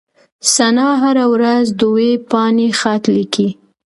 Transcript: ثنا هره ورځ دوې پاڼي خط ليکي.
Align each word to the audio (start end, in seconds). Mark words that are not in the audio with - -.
ثنا 0.55 0.87
هره 1.03 1.25
ورځ 1.33 1.65
دوې 1.81 2.11
پاڼي 2.29 2.69
خط 2.79 3.03
ليکي. 3.15 3.49